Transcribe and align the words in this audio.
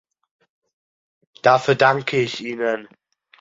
Dafür 1.43 1.75
danke 1.75 2.17
ich 2.21 2.43
ihnen. 2.43 2.87